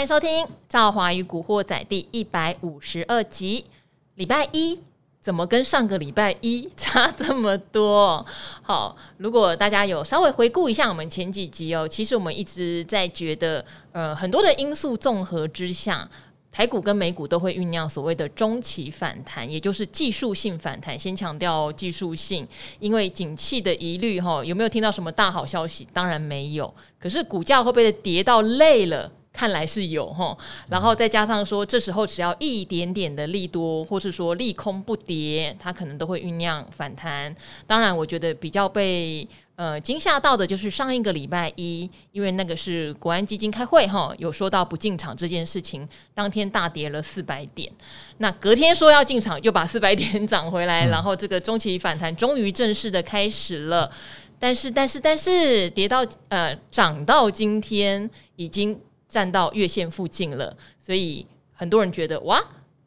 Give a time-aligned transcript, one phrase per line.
[0.00, 3.66] 欢迎收听《赵华与古惑仔》第一百五十二集。
[4.14, 4.80] 礼拜一
[5.20, 8.24] 怎么跟上个礼拜一差这么多？
[8.62, 16.08] 好，如果大家有稍微回顾一下我们前几集哦，其实我们一直在觉得，呃，很多的因素综合之下。
[16.50, 20.98] 台股跟美股都会酝酿所谓的中期反弹，也就是技术性反弹。
[20.98, 22.48] 先强调技术性，
[22.78, 25.86] 因为景气的疑虑，哈，有没有听到什么大好消息？
[25.92, 26.74] 当然没有。
[26.98, 29.12] 可是股价会不会跌到累了？
[29.40, 30.36] 看来是有哈。
[30.68, 37.34] 然后再加上说，这时候只要一点点的利多，或是说利空不跌，它可能都会酝酿反弹。
[37.66, 39.26] 当然，我觉得比较被。
[39.56, 47.70] 呃，惊吓到的就是上一个礼拜一，因为那个是国安基金开会哈，有说到不进场这件事情，当天大跌了四百点。
[48.16, 53.90] 那隔天说要进场，又把四百点涨回来，然后这个中期反弹终于正式的开始了。
[54.38, 62.40] 但是，但是，但是跌到呃涨到今天已经站到月线附近了，所以很多人觉得哇，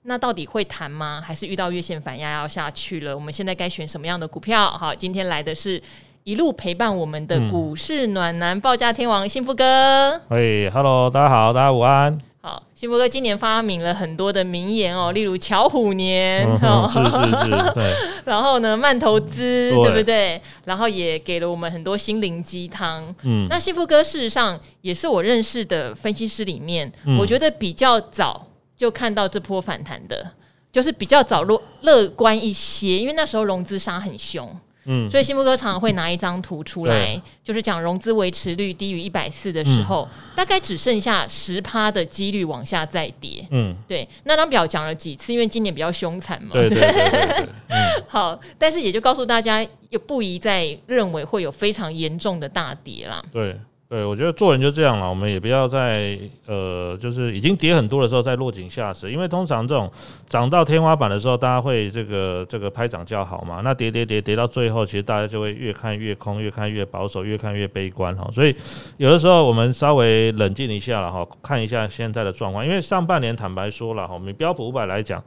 [0.03, 1.21] 那到底会弹吗？
[1.23, 3.13] 还是遇到月线反压要下去了？
[3.13, 4.71] 我们现在该选什么样的股票？
[4.71, 5.79] 好，今天来的是。
[6.25, 12.17] 一路陪伴我们的股市暖男报价天王幸福哥，嘿，Hello，大家好，大家午安。
[12.45, 17.94] 好，幸福哥今年发明了很多的名言哦，例如巧虎年，嗯、哦，是是是，对。
[18.25, 20.41] 然后呢，慢投资，对不对？
[20.66, 23.16] 然后也给了我们很多心灵鸡汤。
[23.23, 30.30] 嗯，那幸福哥事实上也是我认识的分析师里面，嗯、我觉得比较早就看到这波反弹的，
[30.69, 34.53] 就是比较早乐乐观一些，因为那时候融资杀很凶。
[34.86, 43.45] 嗯，所以幸福哥常常会拿一张图出来，就是讲融资维持率低于一百四的时候，大概只剩下十趴的几率往下再跌。
[43.52, 46.52] 嗯，对，那张表讲了几次，因为今年比较凶残嘛。
[46.53, 47.50] 对对对对。
[48.08, 53.23] 好，但是也就告诉大家，也不宜再认为会有非常严重的大跌啦。
[53.31, 53.58] 对。
[53.94, 59.88] 对，我觉得做人就这样了，我们也不要在呃，就是已经跌很多的时候再落井下石，因为通常这种
[60.28, 63.62] 涨到天花板的时候，大家会这个这个拍掌叫好嘛。
[63.63, 68.28] 那跌跌跌跌到最后，其实大家就会越看越空，越看越保守，越看越悲观哈。
[68.34, 68.56] 所以
[68.97, 72.66] 有的时候我们稍微冷静一下了哈，看一下现在的状况。
[72.66, 75.23] 因为上半年坦白说了哈，我们标普五百来讲，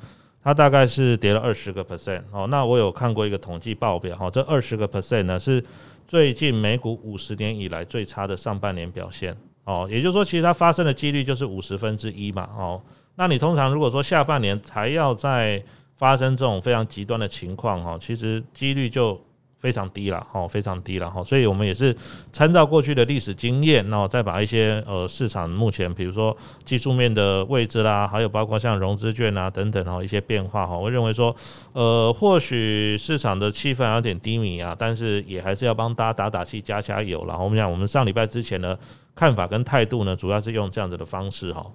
[0.46, 2.46] 它大概是跌了二十个 percent 哦。
[2.48, 5.60] 那我有看过一个统计报表哈，这二十个 percent 呢是。
[6.06, 12.80] 最近美股五十年以来最差的上半年表现哦，也就是说，其实它发生的几率就是五十分之一嘛哦。
[13.16, 15.60] 那你通常如果说下半年还要再
[15.96, 19.20] 发生这种非常极端的情况哈，其实几率就。
[19.58, 21.96] 非常低了哈，非常低了哈，所以我们也是
[22.32, 31.34] 参照过去的历史经验，然后再把一些呃市场目前比如说技术面的位置啦，还有包括像融资券啊等等哈一些变化哈，我认为说
[31.72, 37.36] 呃或许市场的气氛有点低迷啊，但是也还是要帮大家打打气加加油了。
[37.38, 38.78] 我们讲我们上礼拜之前的
[39.14, 41.66] 看法跟态度呢，主要是用这样子的方式哈。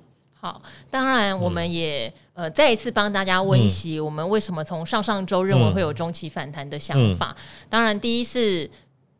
[0.42, 7.34] 好，当然我们也、嗯、呃再一次帮大家温习，我们为什么从上上周认为会有中期反弹的想法。
[7.70, 8.70] 当然，第一是。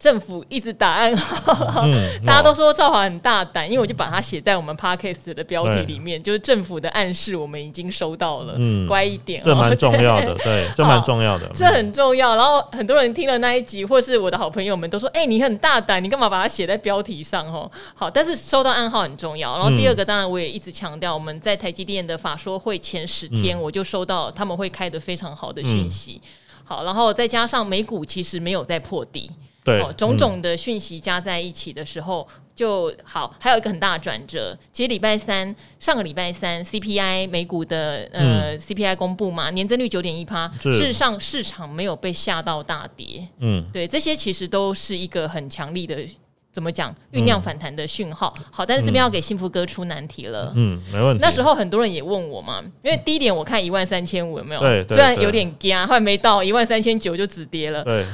[0.02, 12.36] 政府一直打暗号，嗯、 大家都说赵华很大胆，因为我就把它写在我们 podcast 的标题里面，就是政府的暗示，我们已经收到了，嗯，乖一点，这蛮重要的，对， 对，这蛮重要的，这很重要。
[12.36, 17.46] 然后很多人听了那一集，或是我的好朋友们都说，哎、欸，你很大胆，你干嘛把它写在标题上？
[17.54, 19.56] 哦，好，但是收到暗号很重要。
[19.56, 26.20] 然后第二个，当然我也一直强调，我们在台积电的法说会前十天，我就收到他们会开的非常好的讯息。
[26.24, 26.30] 嗯、
[26.64, 29.30] 好，然后再加上美股其实没有在破底。
[29.64, 33.32] 对，哦，种种的讯息加在一起的时候就好。
[33.40, 43.28] 还有一个很大的转折，其实礼拜三，上个礼拜三 CPI 美股的呃 CPI 公布嘛，年增率九点一趴，事实上市场没有被吓到大跌。
[43.38, 46.04] 嗯，对，这些其实都是一个很强力的
[46.52, 48.34] 怎么讲酝酿反弹的讯号。
[48.50, 50.52] 好，但是这边要给幸福哥出难题了。
[50.56, 51.22] 嗯，没问题。
[51.22, 54.62] 那时候很多人也问我嘛，因为低点我看一万三千五有没有？
[54.62, 57.84] 对，虽然有点惊，后来没到一万三千九就止跌了。
[57.84, 58.06] 对。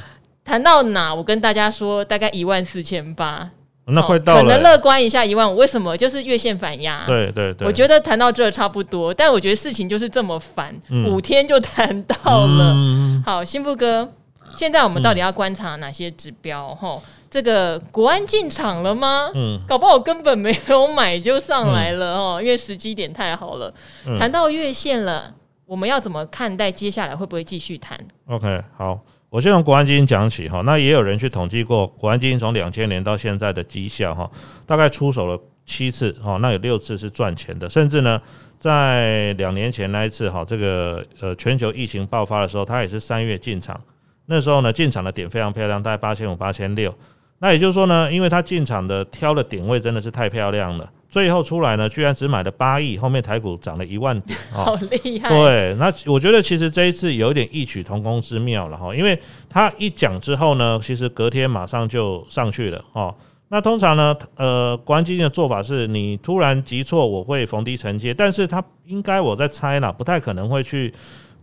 [0.46, 3.50] 谈到哪，我跟大家说，大概一万四千八，
[3.88, 5.58] 那快到了，可能乐观一下一万五。
[5.58, 5.98] 为什么？
[5.98, 7.04] 就是月线反压。
[7.06, 12.72] 对对对，我觉得谈到这差不多，但我觉得事情就是这么烦，嗯、五天就谈到了。
[12.74, 14.10] 嗯、好，幸福哥，
[14.56, 16.74] 现在我们到底要观察哪些指标？
[16.74, 17.02] 哈、嗯，
[17.38, 19.30] 这个国安进场了吗？
[19.36, 23.72] 嗯，搞不好根本没有买就上来了哦，嗯、因为时机点太好了。
[24.18, 25.32] 谈、嗯、到月线了，
[25.68, 27.96] 我们要怎么看待接下来会不会继续谈
[28.26, 29.00] ？OK，好。
[29.30, 34.28] 我先从国安基金讲起哈，那也有人去统计过国安基金从两千年到现在的绩效哈，
[34.66, 38.20] 大概出手了七次哈，那有六次是赚钱的，甚至呢，
[38.58, 43.80] 在两年前那一次哈，这个呃全球疫情爆发的时候，它也是三月进场，
[44.26, 46.92] 那时候呢进场的点非常漂亮，大概八千五八千六，
[47.40, 55.30] 那也就是说呢，因为他进场的挑的点位真的是太漂亮了，最后出来呢，居然只买了八亿，后面台股涨了一万点， 哦、好厉害。
[55.30, 59.20] 对，那我觉得其实这一次有一点异曲同工之妙了哈，因为
[59.50, 63.14] 他一讲之后呢，其实隔天马上就上去了哦。
[63.50, 70.94] 那通常呢，呃，国安基金的做法是你突然急挫，我会逢低承接，但是他应该我在猜啦，不太可能会去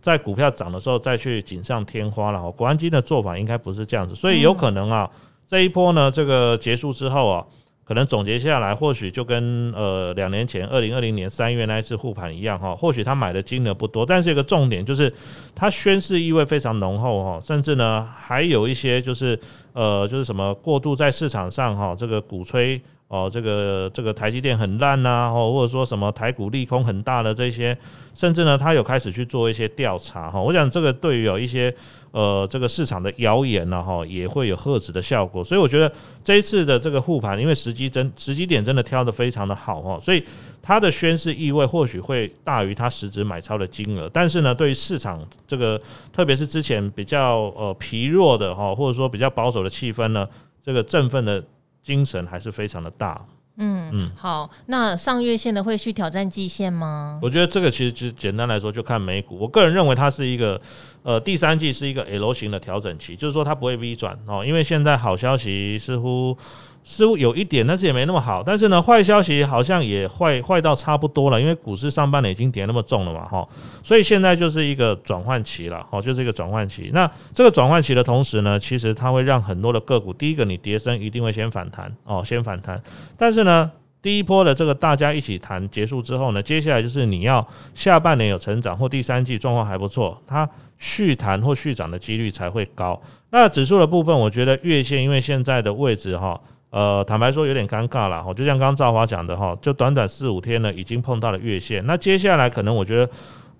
[0.03, 2.51] 在股票涨的时候再去锦上添花了。
[2.51, 5.09] 国安基金的做法应该不是这样子，所以有可能啊，
[5.47, 7.45] 这一波呢，这个结束之后啊。
[7.87, 15.13] 可能总结下来，或许就跟呃两年前二零二零年三月那一次护盘一样哈，或许他买的金额不多，但是一个重点就是
[15.53, 19.39] 他宣示意味非常浓厚哈，甚至呢还有一些就是
[19.73, 27.77] 呃就是什么过度在市场上哈这个鼓吹哦这个这个台积电很烂呐，或者说什么台股利空很大的这些，
[28.15, 31.71] 甚至呢他有开始去做一些调查哈，我想这个对于有一些。
[32.15, 35.91] 呃，这个市场的谣言呢，哈，也会有吓止的效果，所以我觉得
[36.23, 40.23] 这一次的这个护盘，因为时机真时机点真的挑得非常的好哈，所以
[40.61, 45.77] 它的宣示意味或许会大于它实质买超的金额，但是呢，对于市场这个，
[46.13, 50.25] 特别是之前比较呃疲弱的哈，或者说比较保守的气氛呢，
[50.63, 51.43] 这个振奋的
[51.83, 53.25] 精神还是非常的大。
[53.57, 57.19] 嗯嗯，好，那上月线的会去挑战季线吗？
[57.21, 59.37] 我觉得这个其实就简单来说，就看美股。
[59.37, 60.59] 我个人认为它是一个，
[61.03, 66.37] 呃，第三季是一个 L 型的调整期，就是说它不会 V 转哦，因为现在好消息似乎。
[66.87, 68.43] 似乎有一点，但是也没那么好。
[68.43, 73.45] 但是呢，坏消息好像也坏坏到差不多了，因为股市上半年已经跌那么重了嘛，哈。
[73.83, 76.91] 所以现在就是一个转换期了，哈，就是一个转换期。
[76.93, 82.79] 那这个转换期的同时呢，其实它会让很多的个股，第一个你跌升一定会先反弹，哦，先反弹。
[83.17, 90.47] 但是呢，第一波的这个大家一起谈结束之后呢，接下来就是你要下半年有成长或第三季状况还不错，它
[90.77, 93.01] 续弹或续涨的几率才会高。
[93.31, 96.39] 那指数的部分，我觉得月线因为现在的位置哈。
[96.75, 101.81] 呃，坦白说有点尴尬了哈，就像刚刚赵华讲的哈，就短短四五天呢，已经碰到了月线。
[101.85, 103.09] 那接下来可能我觉得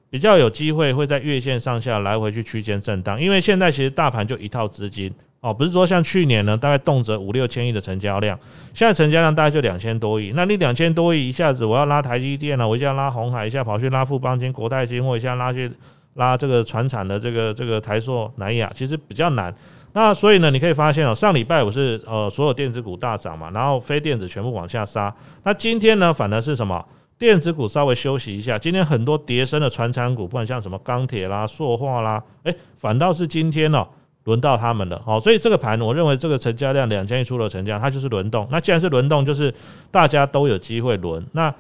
[0.10, 5.10] 比较有机会会在月线上下来回去区间震荡，因为现在其实大盘就一套资金
[5.40, 8.38] 哦，不是说像去年呢，大概动辄五六千亿的成交量，
[8.74, 10.34] 现在成交量大概就两千多亿。
[10.36, 15.72] 那你两千多亿一下子我要拉台积电了，我一下拉鸿海，一下跑去拉富邦金、国泰金，或一下拉去
[16.16, 19.56] 拉这个船产的这个这个台塑、南亚，其实比较难。
[19.96, 25.14] 那所以呢，你可以发现哦，上礼拜五是呃所有电子股大涨嘛，然后非电子全部往下杀。
[25.44, 26.86] 那今天呢，反而是什么？
[27.18, 28.60] 电子股稍微休息一下。
[28.60, 33.88] 今天很多跌升的传产股，不管像什么钢铁啦、塑化啦，诶，反倒是今天哦，
[34.26, 35.02] 轮到他们了。
[35.02, 38.46] 好，所以这个盘，我认为这个成交量两千亿出的成交，它就是轮动。
[38.52, 39.54] 那既然是轮动，就是
[39.90, 41.26] 大家都有机会轮。
[41.32, 41.56] 那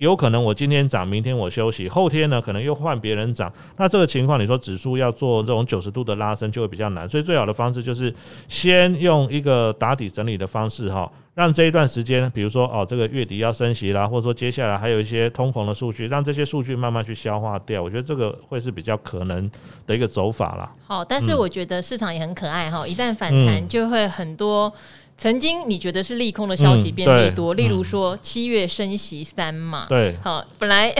[0.00, 8.12] 有可能我今天涨，明天我休息，后天呢可能又换别人涨，那这个情况你说指数要做这种九十度的拉升就会比较难，所以最好的方式就是
[8.48, 19.50] 先用一个打底整理的方式哈，让这一段时间，比如说哦这个月底要升息啦，或者说接下来还有一些通膨的数据，让这些数据慢慢去消化掉，我觉得这个会是比较可能
[19.86, 20.74] 的一个走法啦。
[20.86, 24.72] 好，但是我觉得市场也很可爱哈，一旦反弹就会很多。
[25.20, 30.90] 曾经你觉得是利空的消息变利多，嗯、例如说七月升息三嘛，对，好，本来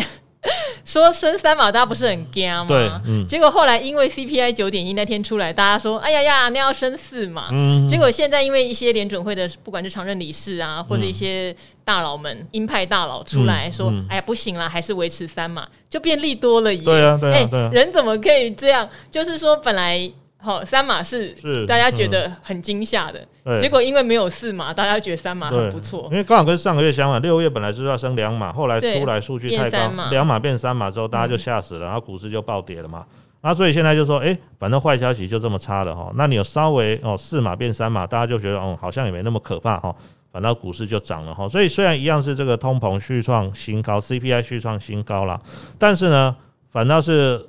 [0.84, 2.66] 说升三码大家不是很惊吗？
[2.68, 16.84] 对，嗯、结果后来因为 CPI 九点一那天出来，大家说哎呀呀，那要升四码，嗯、结果现在因为一些联准会的不管是常任理事啊，或者一些大佬们鹰派大佬出来说，嗯嗯、哎呀不行了，还是维持三码，就变利多了耶。
[16.84, 18.86] 对啊，对啊，对啊，人怎么可以这样？
[19.10, 20.12] 就是说本来。
[20.42, 21.34] 好，三码是
[21.66, 26.08] 大家觉得很惊吓的，结果因为没有四码，大家觉得三码很不错。
[26.10, 33.04] 因为刚好跟上个月相反，六月本来是要升两码，后来出来数据太高，两码变三码之后，大家就吓死了，然后股市就暴跌了嘛。
[33.42, 36.10] 那所以现在就说，哎，反正坏消息就这么差了哈。
[36.14, 39.94] 那你有稍微哦四码变三码，大家就觉得哦好像也没那么可怕哈，
[40.32, 41.46] 反倒股市就涨了哈。
[41.46, 45.38] 所以虽然一样是这个通膨续创新高，CPI 续创新高了，
[45.78, 46.34] 但是呢，
[46.72, 47.46] 反倒是。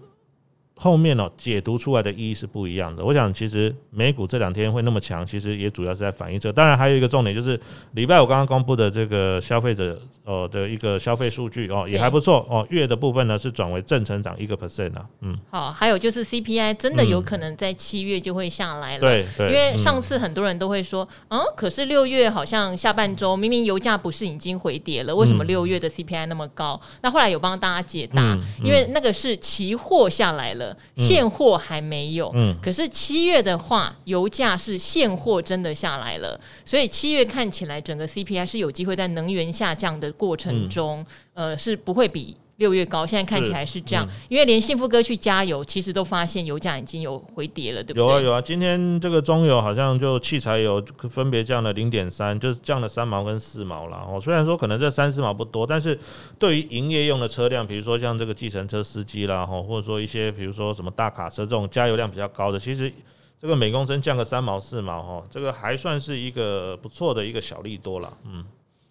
[0.84, 3.06] 后面哦，解读出来的意义是不一样的。
[3.06, 6.52] 我想，其实美股这两天会那么强，其实也主要是在反映这。
[6.52, 7.60] 当然，还有一个重点就是
[7.92, 12.66] 礼拜五刚刚公布的这个消费者呃的一个消费数据哦，也还不错哦。
[12.72, 15.06] 月的部分呢是转为正成长一个 percent 啊。
[15.22, 19.02] 嗯，好，还有就是 CPI 真的有可能在七月就会下来了。
[19.02, 26.82] 对对，因为上次很多人都会说，嗯，可是六月好像下半周明明油价不是已经回跌了，为什么六月的 CPI 那么高？
[27.04, 30.71] 那后来有帮大家解答，因为那个是期货下来了。
[30.98, 44.06] 现货还没有，嗯，可是七月的话，油价是现货真的下来了，所以七月看起来整个 CPI 是有机会在能源下降的过程中，嗯、呃，是不会比六月高，现在看起来是这样。
[44.06, 48.06] 嗯、因为连幸福哥去加油，其实都发现油价已经有回跌了，对不对？
[48.06, 53.98] 有啊有啊，今天这个中油好像就汽柴油分别降了零点三，就是降了三毛跟四毛了。
[54.08, 56.00] 哦，虽然说可能这三四毛不多，但是
[56.38, 62.94] 对于营业用的车辆，比如说像这个计程车司机啦，哈，或者说一些比如说什么大卡车这种加油量比较高的，其实
[63.42, 68.18] 这个每公升降个三毛四毛，哈，这个还算是一个不错的一个小利多了。
[68.28, 68.46] 嗯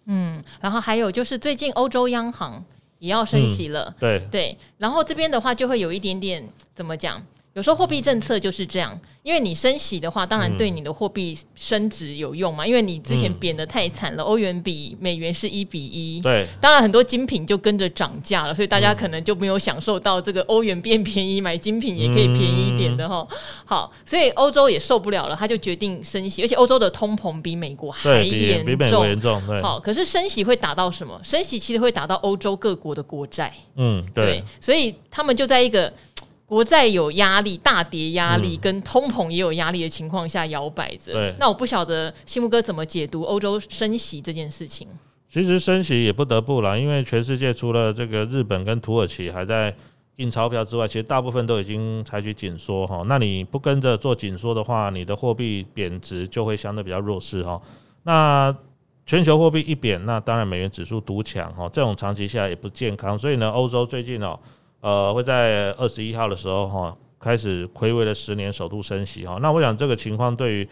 [0.07, 2.61] 嗯，然后还有就是最近欧洲央行。
[3.01, 7.19] 也要升息了，嗯、对对，然后这边的话就会有一点点怎么讲？
[7.53, 8.99] 有时候货币政策就是这样。
[9.23, 12.63] 因为你升息的话，当然对你的货币升值有用嘛。
[12.63, 16.19] 嗯、因为你之前贬得太惨了，欧元比美元是一比一。
[16.21, 23.27] 对，当然很多精品就跟着涨价了，所以大家可能就没有享受到这个欧元变便宜，买精品也可以便宜一点的哈。
[23.63, 29.39] 好，所以欧洲也受不了了，他就决定升息，而且欧洲的通膨比美国还严重，比美国严重。
[29.45, 31.21] 对，好，可是升息会打到什么？
[31.23, 33.53] 升息其实会打到欧洲各国的国债。
[33.75, 35.93] 嗯，对，对，所以他们就在一个。
[36.51, 41.13] 国债有压力，大跌压力，跟通膨也有压力的情况下摇摆着。
[41.13, 44.85] 对，那我不晓得幸福哥怎么解读欧洲升息这件事情。
[45.29, 49.73] 其实升息也不得不啦，因为全世界除了这个日本跟土耳其还在
[50.17, 53.01] 印钞票之外，其实大部分都已经采取紧缩哈。
[53.07, 57.61] 那你不跟着做紧缩的话，你的货币贬值就会相对比较弱势哈。
[58.03, 58.53] 那
[59.05, 63.17] 全球货币一贬，那当然美元指数独强哈，这种长期下来也不健康。
[63.17, 64.37] 所以呢，欧洲最近哦。
[64.81, 69.37] 呃，会在二十一号的时候哈，开始睽违了十年首度升息哈。
[69.41, 70.67] 那我想这个情况对于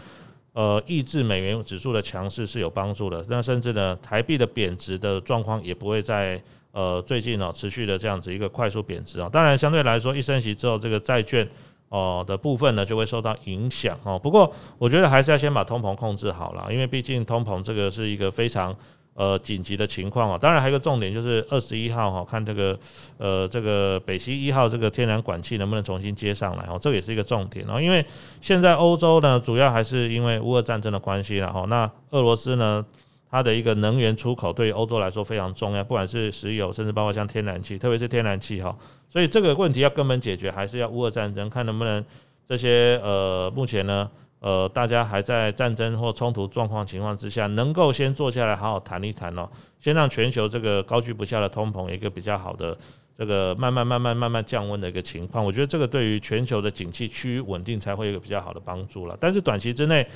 [0.54, 3.24] 呃抑制美元指数的强势是有帮助的。
[3.30, 9.30] 那甚至呢，台币的贬值的状况也不会在呃最近哦持续的这样子一个快速贬值啊。
[9.32, 11.48] 当然，相对来说一升息之后，这个债券
[11.90, 14.18] 哦的部分呢就会受到影响哦。
[14.18, 18.76] 不过我觉得还是要先把通膨控制好了，因为毕竟通膨这个是一个非常。
[19.20, 22.80] 呃，紧急的情况啊，当然还有一个重点就是二十一号哈，看这个
[23.18, 28.06] 呃这个北溪一号这个天然管气能不能重新接上来哦，这也是一个重点哦，因为
[28.40, 32.86] 现在欧洲呢主要还是因为乌俄战争的关系了哈，那俄罗斯呢
[33.30, 38.74] 它的一个能源出口对于欧洲来说非常重要，不管是石油，甚至包括像天然气，特别是天然气哈，
[39.12, 42.02] 所以这个问题要根本解决，还是要乌俄战争，看能不能
[42.48, 44.10] 这些呃目前呢。
[44.40, 52.78] 呃，大家还在战争或冲突状况情况之下，能够先坐下来好好谈一谈哦，先让全球这个高居不下的通膨一个比较好的
[53.18, 59.18] 这个慢慢慢慢慢慢降温的一个情况，我觉得这个对于全球的景气趋于稳定才会有一个比较好的帮助了。
[59.20, 60.08] 但是短期之内，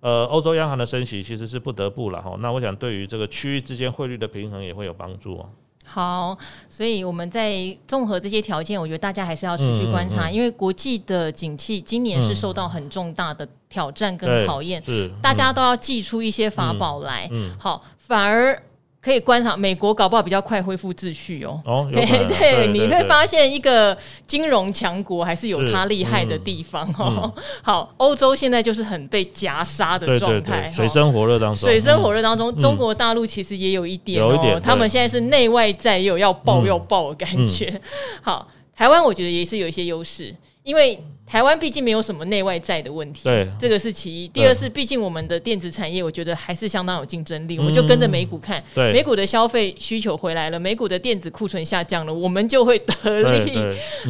[0.00, 2.36] 呃，欧洲央行的升息其实是不得不了哈。
[2.40, 5.48] 那我想对于这个区域之间汇率的平衡也会有帮助哦。
[5.92, 17.28] 好，所以我们在综合这些条件，我觉得大家还是要持续观察，嗯嗯嗯，因为国际的景气今年是受到很重大的挑战跟考验，是大家都要祭出一些法宝来。
[17.58, 18.62] 好，反而。
[19.02, 21.60] 可以观察美国搞不好比较快恢复秩序哦。
[21.64, 27.32] 哦， 对对，你会发现一个金融强国还是有它厉害的地方哦。
[27.62, 31.56] 好，欧洲现在就是很被夹杀的状态，水深火热当中。
[31.56, 37.80] 水深火热当中，中国大陆其实也有一点哦，他们现在是内外债也有要爆要爆的感觉。
[38.20, 41.02] 好，台湾我觉得也是有一些优势，因为。
[41.26, 44.26] 台湾毕竟没有什么内外债的问题，对，这个是其一。
[44.26, 47.56] 第二是，毕竟我们的电子产业，我觉得还是相当有竞争力。
[47.56, 53.56] 我们就跟着美股看，美股的消费需求回来了，美股的电子库存下降了，我们就会得利。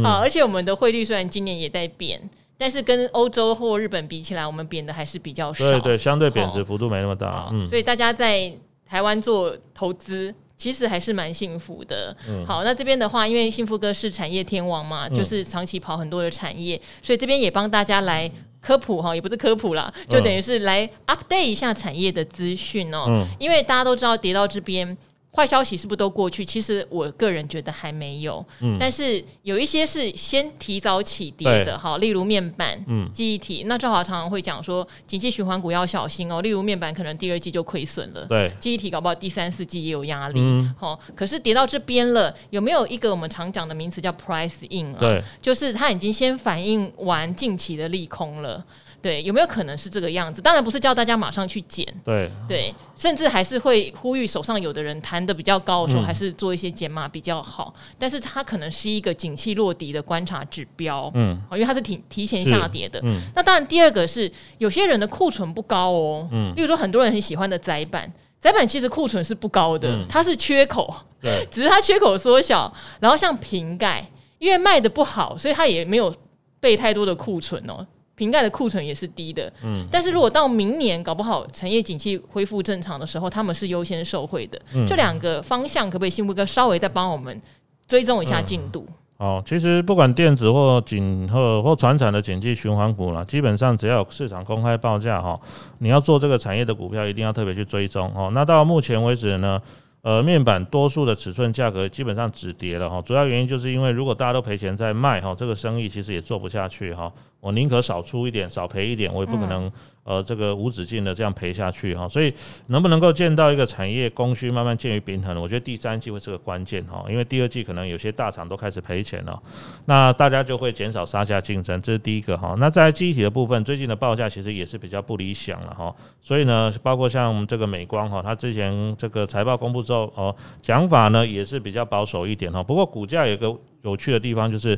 [0.02, 2.18] 好，而且我们的汇率虽然今年也在贬，
[2.56, 5.70] 但是跟欧洲或日本比起来，我们贬的还是比较少。
[5.72, 7.50] 对对，相对贬值幅度没那么大。
[7.52, 8.50] 嗯所以大家在
[8.88, 10.34] 台湾做投资。
[10.60, 12.14] 其实还是蛮幸福的。
[12.28, 23.06] 嗯、好，那这边的话，因为幸福哥是产业天王嘛，嗯、就是长期跑很多的产业，所以这边也帮大家来科普哈，也不是科普啦，就等于是来 update 一下产业的资讯哦。
[23.08, 24.94] 嗯、因为大家都知道跌到这边。
[25.32, 26.44] 坏消息是不是都过去？
[26.44, 33.62] 其实我个人觉得还没有，嗯，但是有一些是先提早起跌的，哈，例如面板、嗯，记忆体。
[33.66, 36.42] 那赵华常常会讲说，景气循环股要小心哦。
[36.42, 40.40] 例如面板可能第二季就亏损了，对，记忆体搞不好第三四季也有压力，
[40.76, 44.98] 好、嗯，可是跌到这边了，有没有一个我们常讲的名词叫 price in 啊？
[44.98, 48.64] 对，就是它已经先反映完近期的利空了。
[49.02, 50.42] 对，有没有可能是这个样子？
[50.42, 57.72] 当然不是叫大家马上去减，对对，甚至还是会呼吁手上有的人谈的比较高的时候，还是做一些减码比较好。
[57.76, 63.00] 嗯、但是它可能是一个景气落底的观察指标，嗯，因为它是提提前下跌的。
[63.02, 72.70] 嗯，那当然第二个是有些人的库存不高哦，嗯，例如说很多人很喜欢的窄板，窄板其实库存是不高的，嗯、它是缺口，对， 只是它缺口缩小。
[73.00, 74.06] 然后像瓶盖，
[74.38, 76.14] 因为卖的不好，所以它也没有
[76.60, 77.86] 备太多的库存哦。
[78.20, 84.60] 瓶盖的库存也是低的，嗯，但是如果到明年搞不好产业景气恢复正常的时候，他们是优先受惠的。
[84.74, 87.40] 嗯，这两个方向可不可以幸福哥稍微再帮我们
[87.88, 88.84] 追踪一下进度。
[88.86, 95.38] 嗯哦，其实不管电子或景或或传产的景气循环股啦，基本上只要有市场公开报价哈，
[95.78, 98.30] 你要做这个产业的股票，一定要特别去追踪哦。
[98.32, 99.60] 那到目前为止呢，
[100.00, 107.12] 呃，面板多数的尺寸价格基本上止跌了哈，主要原因就是因为如果大家都赔钱在卖哈，这个生意其实也做不下去哈。
[107.40, 109.70] 我宁可少出一点，少赔一点，我也不可能。
[110.02, 112.32] 呃，这个无止境的这样赔下去哈，所以
[112.68, 119.40] 能不能够见到一个产业供需慢慢渐于平衡，我觉得第三季会是个关键哈，因为第二季可能有些大厂都开始赔钱了，
[119.84, 122.56] 那大家就会减少杀价竞争，这是第一个哈。
[122.58, 134.76] 那在记忆体的部分，最近的报价其实也是比较不理想了哈，所以呢，包括像这个美光哈，它之前这个财报公布之后哦，讲法呢也是比较保守一点哈，不过股价有个有趣的地方就是。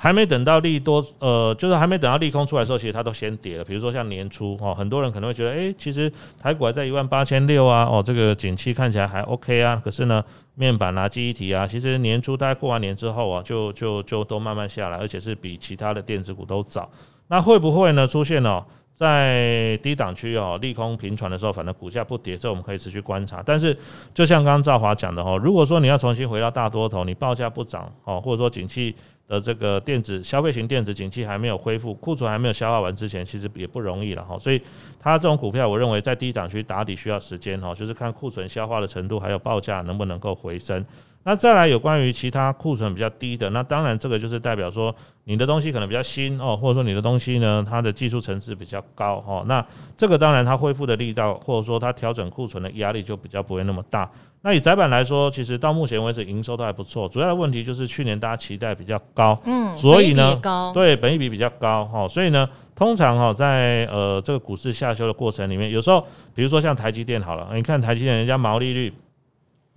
[0.00, 3.64] 还没等到利多，呃，就是还没等到利空出来的时候，其实它都先跌了。
[3.64, 6.08] 比如说像年初哦，很多人可能会觉得，诶，其实
[6.40, 9.82] 台股还在一万八千六啊，哦，这个景气看起来还 OK 啊。
[9.84, 10.24] 可是呢，
[10.54, 16.88] 面板啊、记忆体啊，其实年初大概过完年之后啊，就就就都慢慢下来，而且是比其他的电子股都早。
[17.26, 18.64] 那会不会呢出现哦，
[18.94, 23.42] 在低档区哦，利空频传的时候，反正股价不跌，这我们可以持续观察。
[23.44, 23.76] 但是
[24.14, 28.94] 就像刚刚赵华讲的哦，如果说你要重新回到大多头，你报价不涨哦，或者说景气。
[29.28, 34.38] 的这个电子消费型电子景气还没有恢复，库存还没有消化完之前，其实也不容易了哈。
[34.38, 34.60] 所以
[34.98, 40.84] 它这种股票，我认为在低档区打底需要时间哈，就是看库存消化的程度，还有报价能不能够回升。
[41.28, 44.94] 那再来有关于其他库存比较低的，那当然这个就是代表说
[45.24, 49.44] 你的东西可能比较新哦，或者说你的东西呢，它的技术层次比较高哦。
[49.46, 49.62] 那
[49.94, 54.10] 这个当然它恢复的力道，或者说它调整库存的压力就比较不会那么大。
[54.40, 57.06] 那以窄板来说，其实到目前为止营收都还不错。
[57.06, 60.40] 主要的问题就是去年大家期待比较高，嗯，所以呢，
[60.72, 66.02] 对，本益比比较高哈，所以呢，通常哈在呃这个股市下修的过程里面，有时候
[66.34, 68.90] 比如说像台积电好了，你看台积电人家毛利率。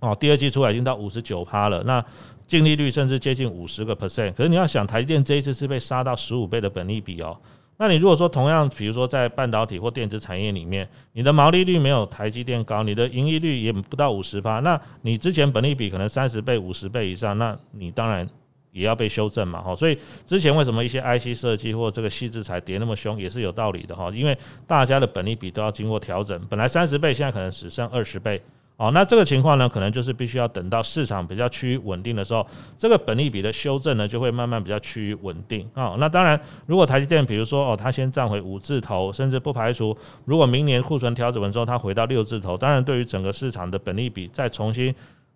[0.02, 2.04] 哦，第二季出来已经到五十九趴了，那
[2.48, 4.32] 净利率甚至接近五十个 percent。
[4.34, 7.38] 可是你要想，台积电这一次是被杀到十五倍的本利比哦。
[7.76, 18.28] 那你如果说同样，比如说在半导体或电子产业里面，你的毛利率没有台积电高，你的盈利率也不到五十趴，那你之前本利比可能三十倍、五十倍以上，那你当然
[18.72, 19.62] 也要被修正嘛。
[19.62, 24.10] 哈，所以之前为什么一些 IC 设计或这个矽智财跌那么凶，也是有道理的哈。
[24.12, 24.36] 因为
[24.66, 28.42] 大家的本利比都要经过调整，本来三十倍，现在可能只剩二十倍。
[28.76, 32.44] 哦，那这个情况呢，可能就是必须要等到市场比较趋于稳定的时候，
[32.76, 35.94] 这个本利比的修正呢，就会慢慢比较趋于稳定啊。
[35.98, 44.92] 那当然，如果台积电，比如说哦，它先站回五字头，甚至不排除如果明年库存调整完之后，它回到六字头，当然对于整个市场的本利比再重新。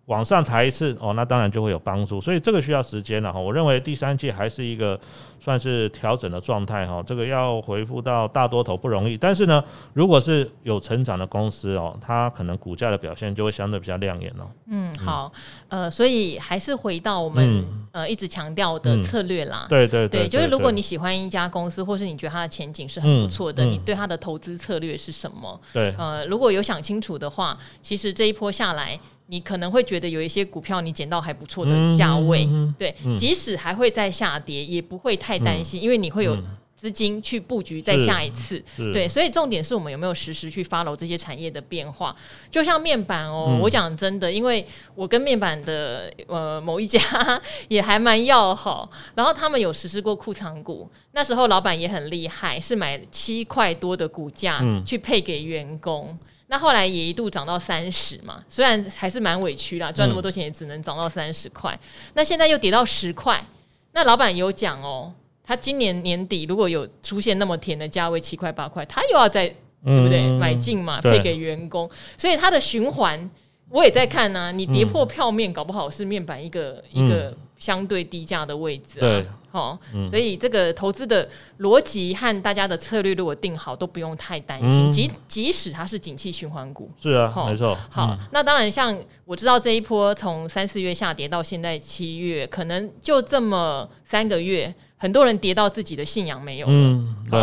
[0.07, 3.37] 往上抬一次哦，那当然就会有帮助，所以这个需要时间了哈。
[3.37, 4.97] 我认为第三季还是一个
[5.41, 9.17] 算是调整的状态哈，这个要回复到大多头不容易。
[9.17, 14.47] 但是呢，如果是有成长的公司哦，它可能股价的表现就会相对比较亮眼哦。
[14.67, 15.29] 嗯，好，
[15.67, 19.65] 呃，所以还是回到我们、嗯、呃一直强调的策略啦。
[19.67, 25.59] 对对对，对，就是如果你喜欢一家公司，或是你觉得它的前景是很不错的，你对它的投资策略是什么？
[25.73, 28.97] 对，呃，如果有想清楚的话，其实这一波下来。
[29.27, 36.37] 你可能会觉得有一些股票你捡到还不错的价位，嗯嗯嗯、对，嗯、即使还会再下跌，也不会太担心，嗯、因为你会有
[36.75, 38.63] 资金去布局再下一次，
[38.93, 42.15] 对，所以重点是我们有没有实时去 follow 这些产业的变化。
[42.51, 47.01] 就像面板哦，嗯、我讲真的，因为我跟面板的呃某一家
[47.67, 56.17] 也还蛮要好，然后他们有实施过库藏股，那时候老板也很厉害，是买七块多的股价去配给员工。
[56.47, 61.73] 嗯那后来也一度涨到三十嘛，虽然还是蛮委屈啦，赚那么多钱也只能涨到三十块。
[61.73, 63.45] 嗯、那现在又跌到十块，
[63.91, 69.45] 那老板有讲哦，他今年年底如果有出现那么甜的价位七块八块，他又要再、
[69.83, 73.29] 嗯、对不对买进嘛，配给员工，所以它的循环
[73.69, 74.51] 我也在看呢、啊。
[74.51, 79.01] 你跌破票面，搞不好是面板一个、嗯、一个相对低价的位置啊。
[79.01, 81.27] 对哦，嗯、所以这个投资的
[81.61, 84.89] 逻辑和大家的策略如果定好，都不用太担心。
[84.89, 87.75] 嗯、即即使它是景气循环股，是啊，哦、没错。
[87.89, 96.73] 好，嗯、那当然，像我知道这一波从三四月下跌到现在七月，可能就这么三个月，很多人跌到自己的信仰没有了。
[96.73, 97.41] 嗯， 对。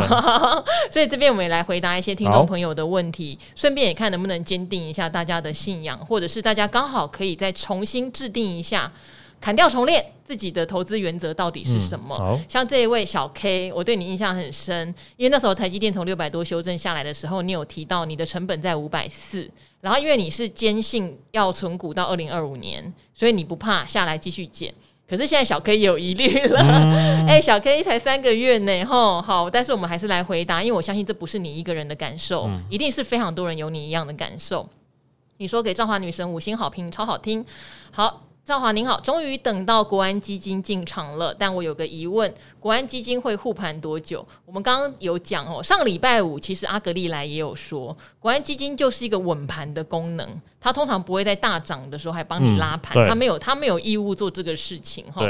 [0.90, 8.92] 所以这边我们也来回答一些听众朋友的问题，顺便也看能不能坚定一下大家的信仰，或者是大家刚好可以再重新制定一下。
[9.44, 12.16] 砍掉重练，自己的投资原则到底是什么？
[12.18, 19.46] 嗯、像这一位小 K，我对你印象很深，因为那时候台积电从六百多修正下来的时候，你有提到你的成本在五百四，
[19.82, 24.72] 然后因为你是坚信要存股到二零二五年，所以你不怕下来继续减。
[25.06, 34.66] 可是现在小 K 也有疑虑了， 哎、嗯欸，小 K 才三个月呢，吼，好，但是我们还是来回答，因为我相信这不是你一个人的感受，嗯、一定是非常多人有你一样的感受。
[35.36, 37.44] 你说给赵华女神五星好评，超好听，
[37.90, 38.22] 好。
[38.44, 42.30] 赵华您好，终于等到国安基金进场了，但我有个疑问：
[42.60, 44.22] 国安基金会护盘多久？
[44.44, 50.28] 我们刚刚有讲哦，上个礼拜五其实阿格利来也有说，国安基金就是一个稳盘的功能，
[50.64, 55.22] 它通常不会在大涨的时候还帮你拉盘，它、嗯、没有它没有义务做这个事情哈。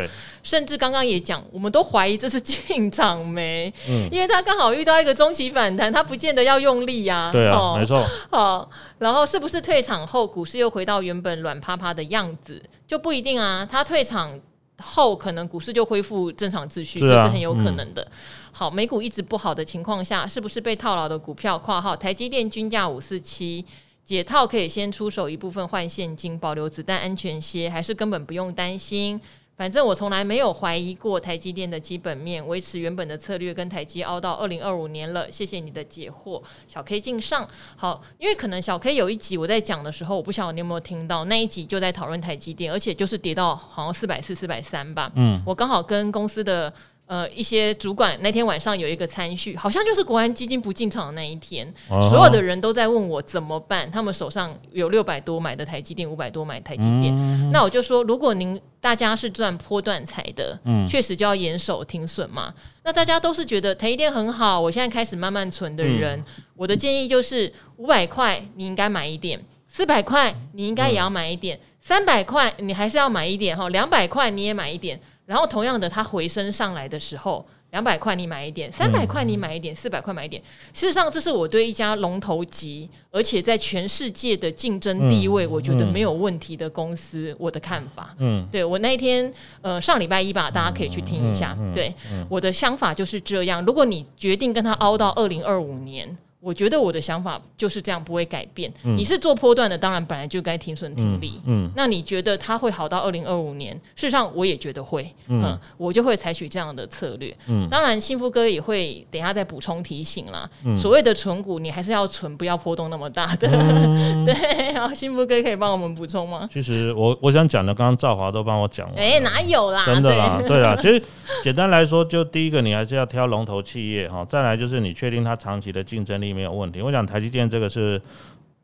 [0.45, 7.33] 甚至刚刚也讲，我们都怀疑这是进场没，嗯、因为它刚好遇到一个中期反弹，它不见得要用力呀、啊。
[7.33, 8.07] 对啊，没错。
[8.31, 12.63] 好，然后是不是退场后股市又回到原本软趴趴的样子？
[12.87, 14.39] 就不一定啊，他退场
[14.81, 18.01] 后可能股市就恢复正常秩序，是啊、这是很有可能的。
[18.03, 18.13] 嗯、
[18.53, 23.65] 好，美股一直不好的情况下，是不是被套牢的股票（括号台积电均价五四七）
[24.05, 29.21] 解套可以先出手一部分换现金，保留子弹安全些，还是根本不用担心？
[29.57, 35.31] 反正我从来没有怀疑过台积电的基本面，维持原本的策略跟台积熬到二零二五年了。
[35.31, 37.49] 谢谢你的解惑，小 K 敬上。
[37.77, 45.11] 好，因为可能小 K 有一集我在讲的时候，我不晓得你有没有听到那一集就在讨论台积电，而且就是跌到好像四百四、四百三吧。
[45.15, 46.71] 嗯，我刚好跟公司的。
[47.07, 53.91] 呃，一些主管那天晚上有一个参叙，好像就是国安基金不进场的那一天，所有的人都在问我怎么办。
[53.91, 57.15] 他们手上有六百多买的台积电，五百多买台积电。
[57.53, 62.55] 那我就说，如果您大家是赚波段财的，确实就要严守停损嘛。
[62.85, 66.25] 那大家都是觉得台积电很好，我现在开始慢慢存的人，
[66.57, 69.39] 我的建议就是五百块你应该买一点，
[69.69, 74.99] 四百块你应该也要买一点，三百块你还是要买一点哈，两百块你也买一点。
[75.27, 80.43] 然后同样的，它回升上来的时候，两百块你买一点，三百块你买一点，四百块买一点。
[80.73, 88.15] 事实上，这是我对一家龙头级，而且在全世界的竞争地位，我觉得没有问题的公司，我的看法。
[88.19, 89.33] 嗯，对我那一天，
[89.63, 91.57] 呃，上礼拜一吧，大家可以去听一下。
[91.75, 91.93] 对，
[92.29, 93.65] 我的想法就是这样。
[93.65, 96.17] 如果你决定跟他熬到二零二五年。
[96.45, 98.71] 我觉得我的想法就是这样，不会改变。
[98.85, 101.41] 嗯、你是做波段的，当然本来就该停损停利。
[101.47, 103.75] 嗯，嗯，那你觉得它会好到二零二五年？
[103.97, 105.11] 事实上，我也觉得会。
[105.29, 107.35] 嗯，嗯，我就会采取这样的策略。
[107.49, 110.47] 嗯，当然，幸福哥也会等一下再补充提醒啦。
[110.67, 113.49] 嗯、所谓的存股，你还是要存，不要波动那么大的。
[113.51, 114.35] 嗯、 对，
[114.73, 116.47] 然后幸福哥可以帮我们补充吗？
[116.53, 118.95] 其实我我想讲的，刚刚赵华都帮我讲了。
[118.99, 119.87] 哎、欸，哪有啦？
[119.87, 120.77] 真的啦，对，对啦。
[120.79, 121.03] 其实
[121.43, 124.23] 简单来说，就第一个，你还是要挑龙头企业哈。
[124.29, 126.83] 再来就是你确定它长期的竞争力没有问题。
[126.83, 127.07] 我讲。
[127.07, 128.01] 台积电这个是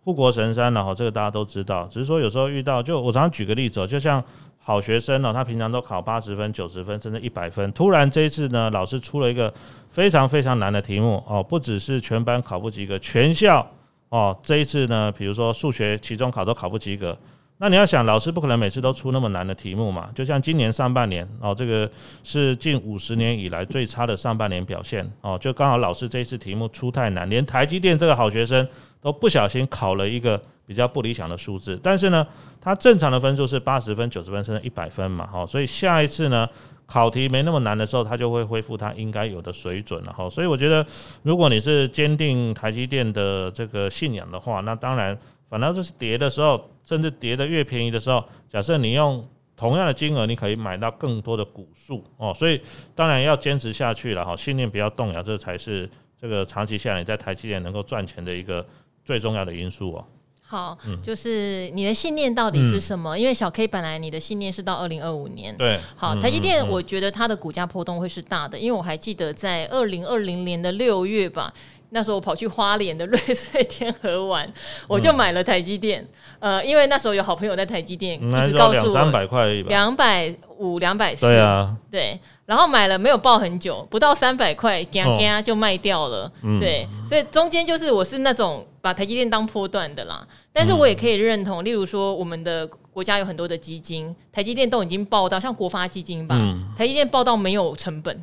[0.02, 1.86] 护国神山，然后这个大家都知道。
[1.90, 4.22] 只是说有时候遇到，就我常常举个例子哦，就像
[4.58, 9.52] 好学生哦，他平常都考八十分、九十分，甚至一百分，突然这一次呢，老师出了一个
[9.88, 13.64] 非常非常难的题目哦，不只是全班考不及格，全校
[14.08, 17.16] 哦，这一次呢，比如说数学期中考都考不及格。
[17.62, 20.08] 那你要想，老师不可能每次都出那么难的题目嘛？
[20.14, 21.88] 就像今年上半年哦，这个
[22.24, 28.66] 是近五十年以来最差的上半年表现哦，就刚好老师这一次题目出太难，连台积电这个好学生
[29.02, 31.78] 都不小心考了一个比较不理想的数字。
[31.82, 32.26] 但是呢，
[32.62, 36.48] 他正常的分数是八十分、九十分甚至一百分嘛，哦，所以下一次呢，
[36.86, 40.30] 考题没那么难的时候，他就会恢复他应该有的水准了哈。
[40.30, 40.84] 所以我觉得，
[41.24, 45.14] 如果你是坚定台积电的这个信仰的话，那当然，
[45.50, 46.70] 反正就是跌的时候。
[46.82, 49.24] 甚至跌的越便宜的时候，假设你用
[49.56, 52.60] 同样的金额，你可以买到更多的股数哦，所以
[52.96, 55.88] 当然要坚持下去了哈，信念不要动摇，这才是
[56.20, 58.66] 这个长期下来你在台积电能够赚钱的一个
[59.04, 60.04] 最重要的因素哦。
[60.42, 63.16] 好，嗯、就是你的信念到底是什么？
[63.16, 71.54] 嗯、因为小 K 本来你的信念是到二零二五年，对，好，台积电我觉得它的股价波动会是大的，因为我还记得在二零二零年的六月吧。
[71.90, 74.50] 那时候我跑去花莲的瑞穗天河玩，
[74.88, 76.06] 我就买了台积电。
[76.38, 81.26] 嗯、呃，因为那时候有好朋友在台积电，一直告诉我两三百块，两百五、两百四。
[81.26, 82.18] 对啊，对。
[82.46, 86.24] 然后买了没有报很久，不到三百块，嘎嘎就卖掉了。
[86.42, 90.26] 哦、对，所以中间就是我是那种把台积电当波段的啦。
[90.52, 98.20] 但是我也可以认同，例如说我们的国家有很多的基金，台积电都已经报到，像国发基金吧，嗯、台积电报到没有成本。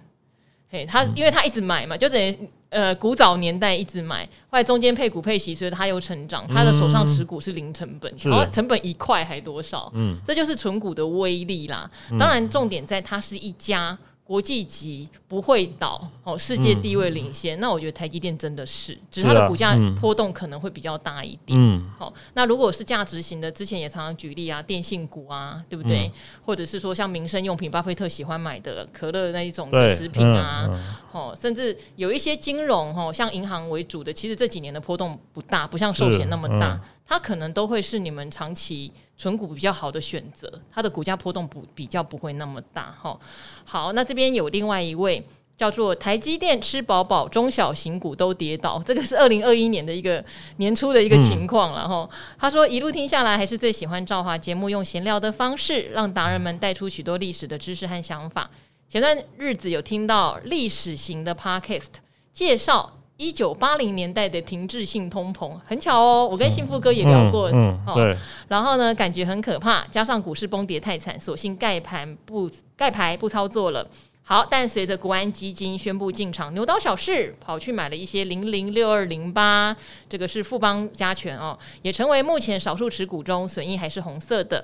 [0.70, 2.38] 嘿，他因为他一直买嘛，就等于。
[2.70, 6.46] 呃，古早年代一直买，后来中间配股配息，所以他又成长。
[6.50, 9.90] 他的手上持股是零成本，嗯、然后成本一块还多少？
[9.96, 11.90] 嗯，这就是存股的威力啦。
[12.12, 13.98] 嗯、当然，重点在它是一家。
[14.28, 21.58] 国际级不会倒哦，世界地位领先，嗯、那我觉得台积电真的是，只是它的股价波动可能会比较大一点。
[21.58, 26.08] 嗯，好，那如果是价值型的，之前也常常举例啊，电信股啊，对不对？
[26.08, 26.12] 嗯、
[26.46, 30.68] 或者是说像民生用品，巴菲特喜欢买的可乐那一种的食品啊，
[31.14, 36.78] 哦、嗯，甚至有一些金融哦，像银行为主的，其实这几年的波动不大，不像寿险那么大。
[37.08, 43.18] 它可能都会是你们长期存股比较好的选择，它的股价波动不比较不会那么大哈。
[43.64, 50.24] 好，那这边有另外一位叫做台积电吃饱饱，中小型股都跌倒，这个是二零二一年的一个
[50.58, 51.72] 年初的一个情况。
[51.72, 58.50] 了哈、他说一路听下来，还是最喜欢赵华节目用闲聊的方式，让达人们带出许多历史的知识和想法。
[58.90, 61.88] 前段日子有听到历史型的 Podcast
[62.32, 68.18] 介绍一九八零年代的停滞性通膨，很巧哦，我跟幸福哥也聊过，嗯，嗯，对。
[68.48, 73.86] 然后呢，感觉很可怕，加上股市崩跌太惨，索性盖盘不盖牌不操作了。
[74.22, 79.76] 好，但随着国安基金宣布进场，牛刀小试，跑去买了一些零零六二零八，
[80.10, 84.64] 这个是富邦加权哦，也成为目前少数持股中损益还是红色的。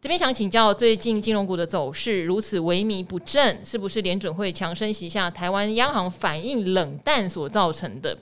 [0.00, 8.16] 这边想请教，最近金融股的走势如此萎靡不振，是不是联准会强升息下，台湾央行反应冷淡所造成的？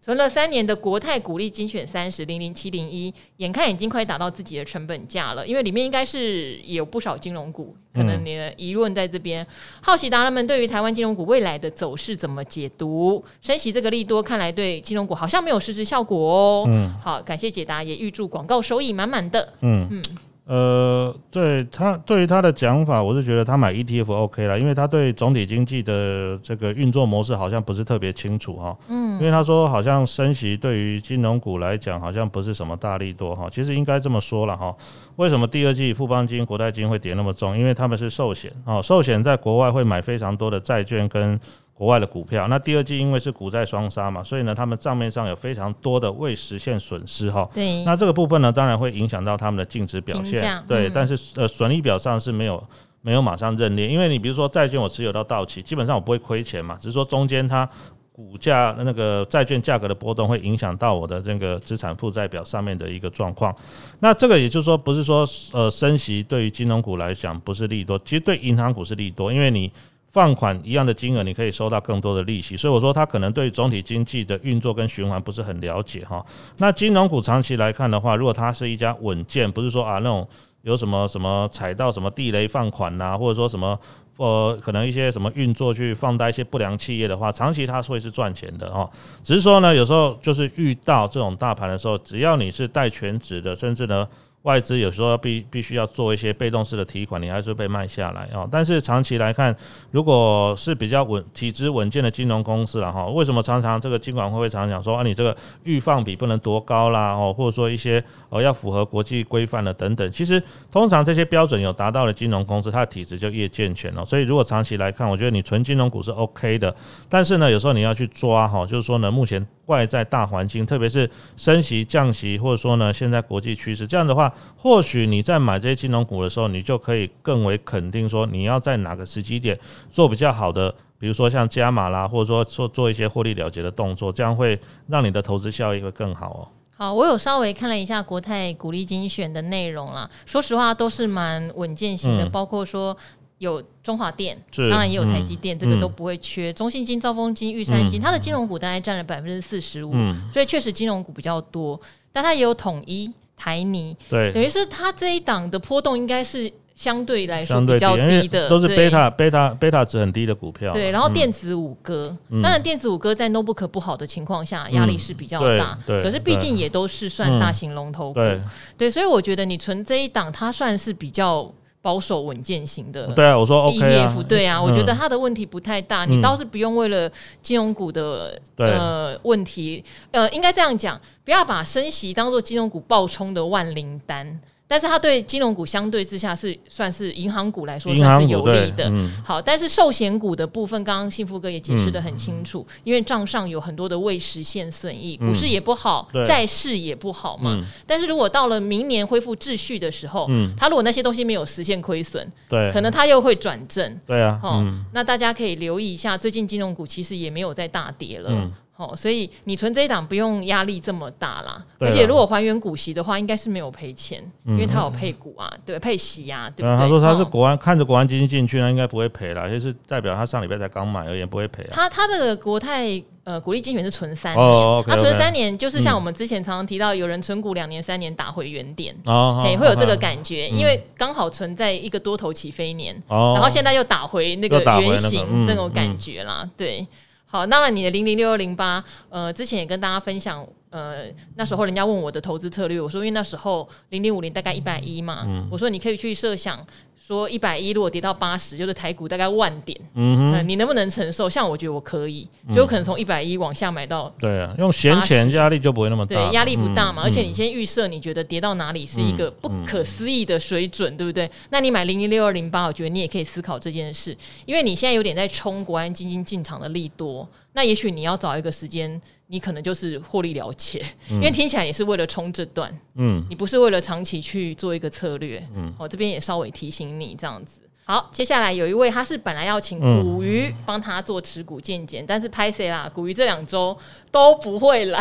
[0.00, 9.42] 存了三年的国泰股利精选三十零零七零一，眼看已经快达到自己的成本价了，因为里面应该是有不少金融股，可能你的疑问在这边。
[9.44, 9.46] 嗯、
[9.82, 13.22] 好奇达人们对于台湾金融股未来的走势怎么解读？
[13.42, 16.64] 升息这个利多看来对金融股好像没有实质效果哦。
[16.68, 19.52] 嗯，好，感谢解答，也预祝广告收益满满的。
[19.62, 20.02] 嗯嗯。
[20.48, 28.74] 呃，对他对于他的讲法，我是觉得他买 ETF OK 了，因为他对总体经济的这个运作模式好像不是特别清楚哈。
[28.88, 33.46] 嗯，因为他说好像升息对于金融股来讲好像不是什么大力多哈。
[33.52, 34.74] 其实应该这么说了哈，
[35.16, 37.54] 为什么第二季富邦金、国泰金会跌那么重？
[37.54, 41.38] 因为他们是寿险啊，寿险在国外会买非常多的债券跟。
[41.78, 47.48] 国外的股票，那第二季因为是股债双杀嘛，所以呢，他们账面上有非常多的未实现损失哈。
[47.54, 47.84] 对。
[47.84, 50.42] 那这个部分呢，当然会影响到他们的净值表现。
[50.42, 52.60] 嗯、对，但是呃，损益表上是没有
[53.00, 57.64] 没有马上认列，因为你比如说债券我持有到到期，基本上我不会亏钱嘛，只是说中间它
[58.10, 63.54] 股价那个债券价格的波动会影响到我的这个资产负债表上面的一个状况。
[64.00, 69.70] 那这个也就是说，不是说呃升息对于金融股来讲不是利多，其实对银行股是利多，因为你。
[70.10, 76.24] 放款一样的金额，你可以收到更多的利息，所以我说他可能对总体经济的运作跟循环不是很了解哈。
[76.56, 80.26] 那金融股长期来看的话，如果它是一家稳健，不是说啊那种
[80.62, 83.78] 有什么什么踩到什么地雷放款呐、啊，或者说什么
[84.16, 88.90] 呃可能一些什么运作去放贷一些不良企业的话，长期它会是赚钱的哈。
[89.22, 94.08] 只是说呢，有时候就是遇到这种大盘的时候，只要你是带全职的，甚至呢。
[94.42, 98.48] 外资有时候必必须要做一些被动式的提款，你还是被卖下来啊。
[98.50, 99.54] 但是长期来看，
[99.90, 110.10] 如果是比较稳、体质稳健的金融公司了哈，为什么常常这个监管会会常常讲说啊，你这个预放比不能多高啦哦，或者说一些呃要符合国际规范的等等。
[110.12, 114.04] 其实通常这些标准有达到的金融公司，它的体质就越健全了。
[114.04, 116.74] 所以如果长期来看，我觉得你纯金融股是 OK 的。
[117.08, 119.46] 但是呢，有时候你要去抓哈，就是说呢，目前。
[119.68, 129.58] 外在大环境，特别是升息、降息，或者说呢，现在国际趋势，这样的话，或许你在买这些金融股的时候，你就可以更为肯定说，你要在哪个时机点
[129.90, 136.48] 做比较好的，比如说像加码啦，或者说做做一些获利了结的动作，这样会让你的投资效益会更好哦。
[136.76, 142.96] 好，我有稍微看了一下国泰股利精选的内容啦，说实话都是蛮稳健型的，包括说。
[143.38, 144.36] 有中华电，
[144.70, 146.50] 当然也有台积电，嗯、这个都不会缺。
[146.50, 149.92] 嗯、中信金、兆丰金、玉山金，嗯、它的金融股大概占了百分之四十五，
[150.32, 151.80] 所以确实金融股比较多。
[152.12, 160.72] 但它也有统一、台泥，对，等于是它这一档的波动应该是相对来说比较低的，都是贝塔、贝塔、贝塔值很低的股票。
[160.72, 165.78] 对，然后电子五哥，嗯、当然电子五哥在 notebook 不好的情况下，压力是比较大。
[165.86, 168.40] 嗯、可是毕竟也都是算大型龙头股，對，
[168.76, 171.54] 对，所以我觉得你存这一档，它算是比较。
[171.88, 184.38] 保守稳健型的，对啊，我说 OK 啊，对啊，我觉得他的问题不太大，你倒是不用为了金融股的呃问题，呃，应该这样讲，不要把升息当做金融股暴冲的万灵丹。
[184.68, 188.88] 但是它对金融股相对之下是算是银行股来说算是有利的。
[188.90, 197.58] 嗯、好，但是寿险股的部分，刚刚幸福哥也解释的很清楚，嗯、因为账上有很多的未实现损益，股市也不好，债、嗯、市也不好嘛。
[197.58, 203.98] 嗯、但是如果到了明年恢复秩序的时候，嗯，它如果那些东西没有实现亏损，对，可能它又会转正。
[204.06, 208.50] 对啊，哦，嗯、那大家可以留意一下，最近金融股其实也没有再大跌了。
[208.78, 216.78] 嗯哦，所以你存这一档不用压力这么大啦，而且如果还原股息的话，应该是没有赔钱，因为它有配股啊，对，配息啊，对不对？
[216.78, 221.70] 他说他是国安看着国安基金进去，那应该不会赔啦，就是代表他上礼拜才刚买而言不会赔啊。
[221.72, 236.86] 他他这个国泰呃股利精选是存三年，他存三年就是像我们之前常常提到，有人存股两年三年打回原点，哦，会有这个感觉，因为刚好存在一个多头起飞年，然后现在又打回那个原形那种感觉啦，对。
[237.30, 241.04] 好，当然你的零零六二零八，呃，之前也跟大家分享，呃，
[241.36, 246.66] 那时候人家问我的投资策略，我说因为那时候零零五零大概一百一嘛，嗯、我说你可以去设想
[247.08, 251.26] 说一百一如果跌到八十，就是台股大概万点，嗯哼，你能不能承受？
[251.26, 254.12] 像我觉得我可以，就可能从一百一往下买到。
[254.20, 257.00] 对啊，用闲钱压力就不会那么大，对，压力不大嘛。
[257.02, 261.30] 而且你先预设，你觉得跌到哪里是一个不可思议的水准，对不对？
[261.48, 269.00] 那你买零零六二零八，我觉得你也可以思考这件事，因为你现在有点在冲国安基金进场的利多，那也许你要找一个时间。
[269.30, 277.52] 你可能就是获利了结，因为听起来也是为了冲这段，嗯，你不是为了长期去做一个策略，嗯，我这边也稍微提醒你这样子。
[277.84, 283.76] 好，接下来有一位，他是本来要请古鱼帮他做持股见解，嗯，但是拍谁啦，古鱼这两周
[284.10, 285.00] 都不会来，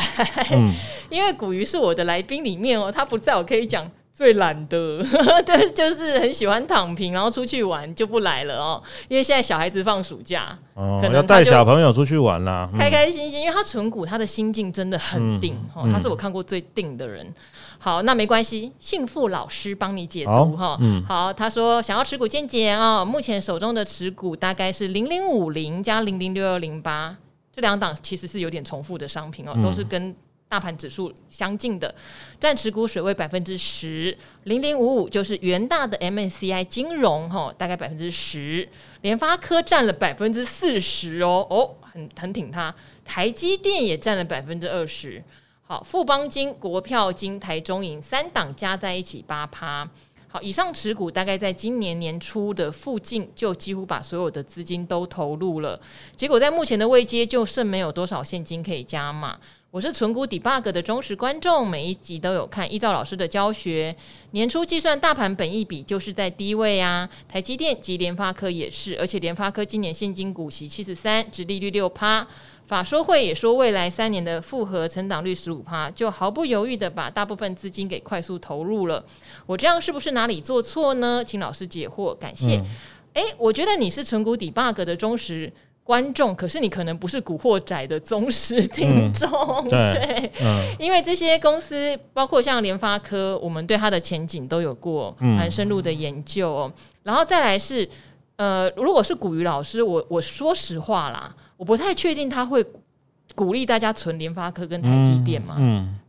[0.51, 0.73] 嗯、
[1.09, 3.89] 因为古鱼是我的来宾里面哦，他不在我可以讲。
[4.17, 4.97] 最懒的，
[5.45, 8.81] 对，就是很喜欢躺平，然后出去玩就不来了哦。
[9.07, 13.41] 因为现在小孩子放暑假，哦，可能要带小朋友出去玩啦，开开心心。
[13.41, 17.23] 因为他存股，他的心境真的很定哦，嗯、他是我看过最定的人。
[17.27, 17.33] 嗯、
[17.77, 20.75] 好，那没关系，幸福老师帮你解读哈。
[20.81, 27.15] 嗯，好，他说想要持股见解啊，目前手中的持股大概是零零五零加零零六幺零八，
[27.53, 30.15] 这两档其实是有点重复的商品哦，都是跟。
[30.49, 31.93] 大盘指数相近的，
[32.39, 38.65] 占持股水位百分之十，零零五五就是元大的 MSCI 金融哈，大概百分之十，
[39.01, 45.21] 联发科占了百分之四十哦哦，很很挺它，台积电也占了百分之二十，
[45.63, 49.85] 好，富邦金、国票金、台中银三档加在一起八趴，
[50.29, 55.77] 好，以上持股大概在今年年初的附近就几乎把所有的资金都投入了，
[56.15, 59.37] 结果在目前的位阶就剩没有多少现金可以加码。
[59.77, 62.73] 我是存股 Debug 的忠实观众，每一集都有看。
[62.73, 63.95] 依照老师的教学，
[64.31, 67.07] 年初计算大盘本益比就是在低位啊。
[67.29, 72.27] 台积电及联发科也是，而且联发科今年现金股息七十三，殖利率六趴。
[72.65, 79.05] 法说会也说未来三年的复合成长率十五趴，就毫不犹豫的把大部分资金给快速投入了。
[79.45, 81.23] 我这样是不是哪里做错呢？
[81.23, 82.53] 请老师解惑，感谢。
[83.13, 85.47] 诶、嗯欸，我觉得你是存股 Debug 的忠实。
[85.87, 89.29] 观众，可是你可能不是古惑仔的忠实听众，
[89.71, 96.51] 嗯、 对，嗯、因为这些公司，包括像联发科，我们对它的前景都有过蛮深入的研究。
[96.51, 96.73] 哦。
[96.75, 97.87] 嗯、然后再来是，
[98.35, 102.61] 呃，如果是古雨老师，我我说实话啦，我不太确定他会
[103.37, 105.55] 鼓励大家存联发科跟台积电嘛，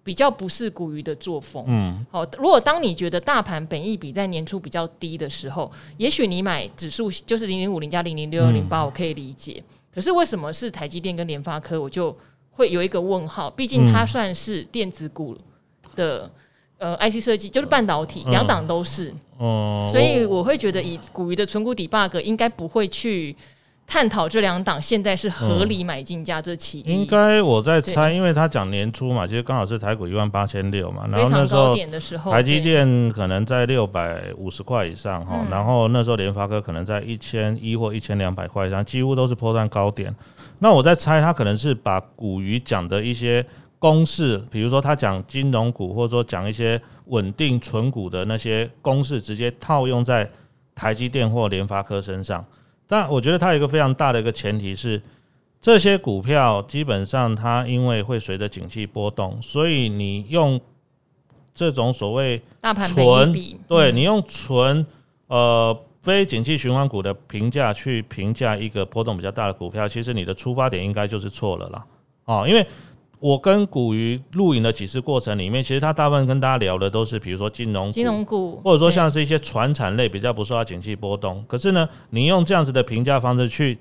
[0.03, 9.63] 比较不是古鱼的作风，嗯，好，如果当你觉得大盘本益比在年初比较低的时候，也许你买指数就是零零五零加零零六二零八，我可以理解。
[9.95, 12.17] 可是为什么是台积电跟联发科，我就
[12.53, 13.51] 会有一个问号？
[13.51, 15.37] 毕竟它算是电子股
[15.95, 16.31] 的、
[16.79, 19.13] 嗯、呃 IC 设计，就是半导体，两档、嗯、都是。
[19.37, 23.37] 哦、嗯，所以我会觉得以股鱼的存股 Debug 应该不会去
[23.89, 26.81] 探讨这两档现在是合理买进价这起。
[26.81, 40.15] 应该我在猜，因为他讲年初嘛，其实刚好是台股一万八千六嘛，然后那时候台积电可能在六百五十块以上哈，然后那时候联发科可能在一千一或一千两百块以上，几乎都是波段高点。
[40.59, 43.43] 那我在猜，他可能是把股鱼讲的一些
[43.79, 50.31] 公式，比如说他讲金融股，或者说讲一些稳定存股的那些公式，直接套用在
[50.75, 52.45] 台积电或联发科身上。
[52.89, 55.01] 但我觉得它有一个非常大的一个前提是，
[55.61, 60.61] 这些股票基本上它因为会随着景气波动，所以你用
[61.55, 64.85] 这种所谓大盘本益比，对，你用纯
[65.29, 71.87] 呃非景气循环股的评价去评价一个波动比较大的股票，其实你的出发点应该就是错了啦。
[72.25, 72.67] 哦，因为。
[73.21, 81.45] 我跟古鱼录影的几次过程里面，其实他大部分跟大家聊的都是，比如说金融、金融股，或者说像是一些传产类比较不受到景气波动。
[81.49, 83.77] 可是呢，你用这样子的评价方式去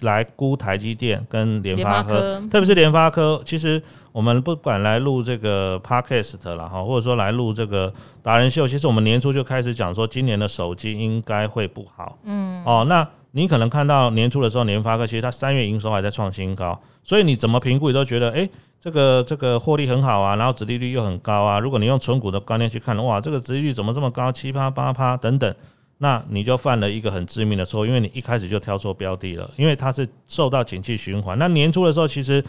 [0.00, 7.90] 来估台积电跟联发科，特别是联发科，其实我们不管来录这个 Podcast 了哈，或者说来录这个
[8.22, 12.18] 达人秀，其实我们年初就开始讲说，今年的手机应该会不好。
[12.24, 18.50] 嗯，哦，那你可能看到年初的时候，联发科其实它三月营收还在创新高，所以你怎么评估，你都觉得，诶。
[18.84, 21.58] 这个这个获利很好啊，然后殖利率又很高啊。
[21.58, 25.54] 如果你用存股的观念去看，哇，这个殖利率怎么这么高，七趴八趴等等，
[25.96, 31.38] 那你就犯了一个很致命的错，因为你一开始就挑错标的了，因为它是受到景气循环。
[31.38, 32.44] 那年初的时候，其实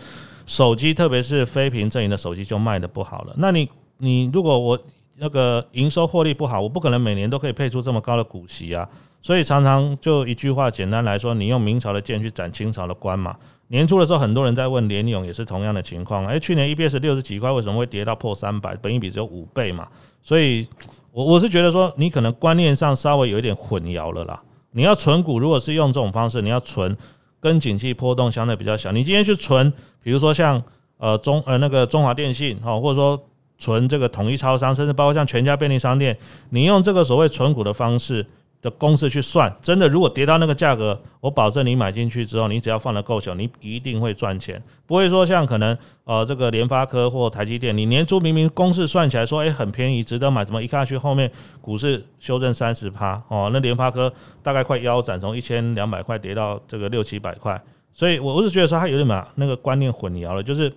[0.46, 3.34] 手机，特别是非屏阵营的手机就卖得不好了。
[3.38, 3.70] 那你
[4.00, 4.78] 你如果我
[5.16, 8.86] 那个营收获利不好，我不可能每年都可以配出这么高的股息啊。
[9.22, 13.34] 所以常常就一句话，简单来说，你用明朝的剑去斩清朝的官嘛。
[13.68, 16.26] 年初的时候，很多人在问联咏，也是同样的情况。
[16.28, 18.76] 诶，去年 EPS 六十几块，为什么会跌到破三百？
[18.76, 19.88] 本益比只有五倍嘛。
[20.22, 20.68] 所以，
[21.12, 24.44] 我我是觉得说，你可能观念上稍微有一点混淆了啦。
[24.72, 26.96] 你要存股，如果是用这种方式，你要存
[27.40, 28.92] 跟景气波动相对比较小。
[28.92, 30.62] 你今天去存，比如说像
[30.98, 33.20] 呃中呃那个中华电信哈，或者说
[33.58, 36.16] 存这个统一超商，甚至包括像全家便利商店，
[36.50, 38.26] 你用这个所谓存股的方式。
[38.66, 54.12] 的公式去算，真的如果跌到那个价格，我保证你买进去之后，你只要放得够久，你一定会赚钱，不会说像可能呃这个联发科或台积电，你年初明明公式算起来说诶、很便宜，值得买，怎么一看去后面股市修正三十趴哦，那联发科
[54.42, 57.62] 大概快腰斩，从一千两百块跌到这个六七百块，
[57.94, 60.74] 所以我是觉得说它有点把那个观念混淆了，就是。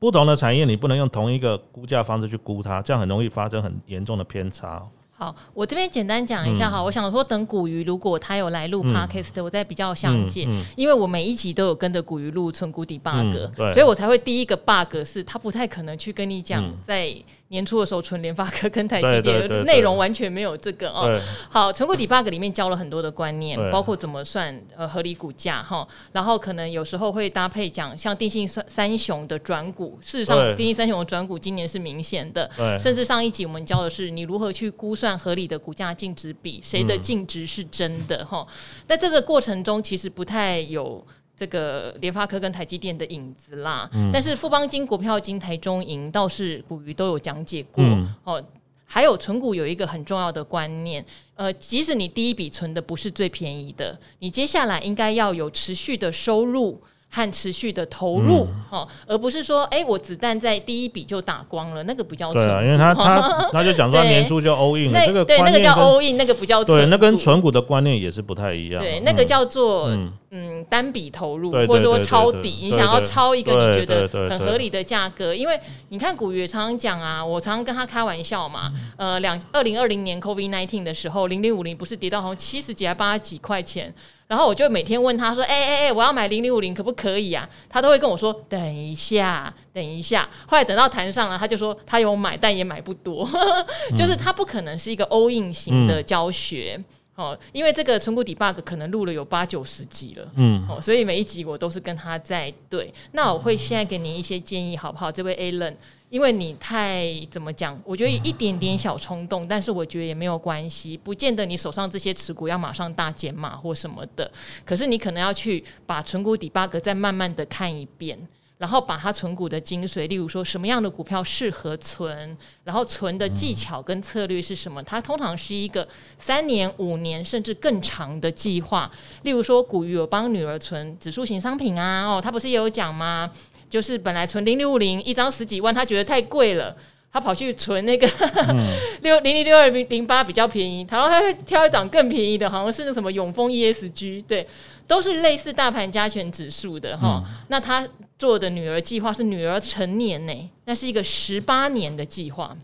[0.00, 4.82] 不同的产业，你不能用同一个估价方式去估它，这样很容易发生很严重的偏差。
[5.20, 17.14] 好，我这边简单讲一下哈，嗯、我想说等古鱼如果他有来录 podcast 我再比较详解，嗯嗯、因为我每一集都有跟着古鱼录存股 debug，所以我才会第一个 bug 是他不太可能去跟你讲在。
[17.50, 21.20] 年初的时候，纯联发科 跟台积电内容完全没有这个哦。
[21.48, 38.46] 好，成果 debug 里面教了很多的观念，包括怎么算呃合理股价哈，然后可能有时候会搭配讲像电信三三雄的转股，事实上电信三雄的转股今年是明显的，对甚至上一集我们教的是你如何去估算合理的股价净值比，谁的净值是真的哈。
[38.86, 41.04] 在、嗯、这个过程中，其实不太有。
[41.40, 48.44] 这个联发科跟台积电的影子啦，嗯、但是富邦金、国票金、台中银倒是股鱼都有讲解过、嗯、哦。
[48.84, 51.02] 还有存股有一个很重要的观念，
[51.34, 56.78] 呃，即使你第一笔存的不是最便宜的，你接下来应该要有持续的收入。
[57.12, 62.48] 和持续的投入，哈、嗯，而不是说，哎、欸，我子弹在第一笔就打光了，那个不叫存股。
[62.48, 66.62] 对啊，因为他他 他就讲说年初就 all in 了，这个对那个叫 all in，那个不叫。
[66.62, 68.80] 对，那跟存股的观念也是不太一样。
[68.80, 75.58] 对，那个叫做嗯，嗯单笔投入，或者说抄底，你想要抄一个你觉得很合理的价格，因为
[75.88, 83.92] 你看古月常常讲啊，我常常跟他开玩笑嘛，呃，两二零二零年 COVID nineteen 的时候，零零五零不是跌到好像七十几还八十几块钱。
[84.30, 93.28] 然后我就每天问他说：“哎哎哎，我要买零零五零，可不可以啊？”他都会跟我说：“等一下，等一下。”后来等到谈上了，他就说他有买，但也买不多，
[93.98, 96.84] 就是他不可能是一个 all in 型的教学、嗯、
[97.16, 102.94] 哦，因为这个存股 debug 可能录了有八九十集了，嗯，哦，所以每一集我都是跟他在对。
[103.10, 105.10] 那我会现在给您一些建议，好不好？
[105.10, 105.74] 这位 Alan。
[106.10, 107.80] 因为你太怎么讲？
[107.84, 114.28] 我觉得一点点小冲动，但是我觉得也没有关系，不见得你手上这些持股要马上大减码或什么的。
[114.64, 118.18] 可是你可能要去把存股 debug 再慢慢的看一遍，
[118.58, 124.82] 然后把它存股的精髓，例如说什么样的股票适合存，然后存的技巧跟策略是什么？
[124.82, 125.86] 它通常是一个
[126.18, 128.90] 三年、五年甚至更长的计划。
[129.22, 133.30] 例如说，古鱼有帮女儿存指数型商品啊，哦，他不是也有讲吗？
[133.70, 136.76] 就是本来存零六五零一张十几万，他觉得太贵了，
[137.12, 138.06] 他跑去存那个
[139.00, 144.46] 六零零六二零零八比较便宜，然后他会挑一档更便宜的，好像是那什么永丰 ESG，对，
[144.86, 147.22] 都是类似大盘加权指数的哈。
[147.24, 152.54] 嗯、那他做的女儿计划是女儿成年呢，那是一个十八年的计划。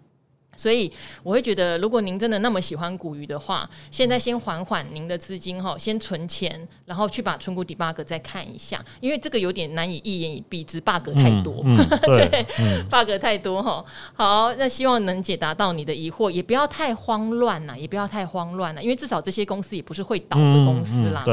[0.57, 0.91] 所以
[1.23, 13.85] 我会觉得，如果您真的那么喜欢股鱼的话，现在先缓缓您的资金哈，先存钱，然后去把存股 debug 再看一下，因为这个有点难以一言以蔽之，bug 太多，嗯 嗯、对、嗯、，bug 太多哈。
[14.15, 21.25] 好，那希望能解答到你的疑惑，也不要太慌乱呐，也不要太慌乱了，因为至少这些公司也不是会倒的公司啦。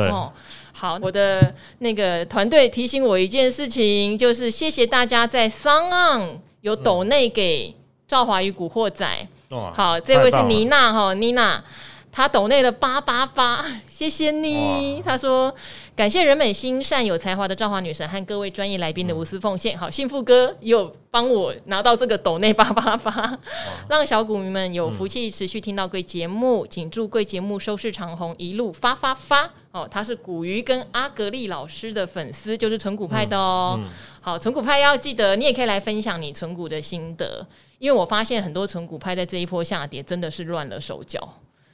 [0.74, 7.76] 好，我的那个团队提醒我一件事情，就是谢谢大家在 SoundOn 有抖内给。
[8.14, 11.64] 赵华与古惑仔，哇好，这位是妮娜哈，妮娜，
[12.12, 15.02] 她抖内了八八八， 谢谢你。
[15.04, 15.56] 她哇说
[15.96, 19.76] 感谢人美心善、有才华的赵华女神和各位专业来宾的无私奉献。
[19.76, 23.40] 嗯、好，幸福哥有帮我拿到这个抖内八八八，哇
[23.90, 29.50] 让小股民们有福气持续听到贵节目，谨、嗯、祝贵节目收视长虹，一路发发发。
[29.72, 33.80] 哦，他是古鱼跟阿格力老师的粉丝，就是存股派的哦。
[34.22, 37.44] 好，存股派要记得，你也可以来分享你存股的心得。
[37.84, 41.20] 因为我发现很多存股派在这一波下跌，真的是乱了手脚，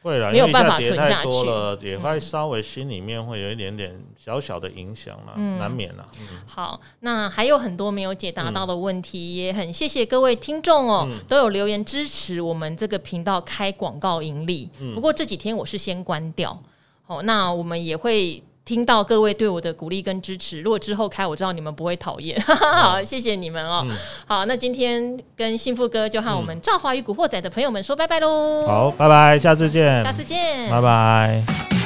[0.02, 6.08] 会啦，没有办法存下去了，也会稍微心里面会有一点点小小的影响了，嗯、难免了。
[6.20, 14.68] 嗯、好，那还有很多没有解答到的问题，嗯、也很谢谢各位听众哦，嗯、都有留言支持我们这个频道开广告盈利。
[14.80, 16.60] 嗯、不过这几天我是先关掉，
[17.06, 18.42] 哦，那我们也会。
[18.70, 22.40] 听到各位对我的鼓励跟支持，如果之后开，我知道你们不会讨厌。
[22.46, 23.84] 好，谢谢你们哦。
[23.90, 23.98] 嗯、
[24.28, 28.68] 好，那今天跟幸福哥就和我们赵华与古惑仔的朋友们说拜拜喽。
[28.68, 30.04] 好，拜拜，下次见。
[30.04, 31.79] 下次见，拜拜。